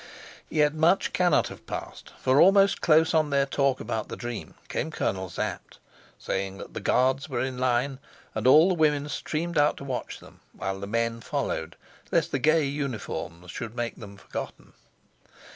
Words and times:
Yet 0.49 0.73
much 0.73 1.13
cannot 1.13 1.49
have 1.49 1.67
passed, 1.67 2.11
for 2.17 2.41
almost 2.41 2.81
close 2.81 3.13
on 3.13 3.29
their 3.29 3.45
talk 3.45 3.79
about 3.79 4.07
the 4.09 4.15
dream 4.15 4.55
came 4.67 4.89
Colonel 4.89 5.29
Sapt, 5.29 5.77
saying 6.17 6.57
that 6.57 6.73
the 6.73 6.79
guards 6.79 7.29
were 7.29 7.43
in 7.43 7.59
line, 7.59 7.99
and 8.33 8.47
all 8.47 8.69
the 8.69 8.73
women 8.73 9.07
streamed 9.09 9.59
out 9.59 9.77
to 9.77 9.83
watch 9.83 10.19
them, 10.19 10.39
while 10.53 10.79
the 10.79 10.87
men 10.87 11.19
followed, 11.21 11.75
lest 12.11 12.31
the 12.31 12.39
gay 12.39 12.63
uniforms 12.65 13.51
should 13.51 13.75
make 13.75 13.95
them 13.97 14.17
forgotten. 14.17 14.73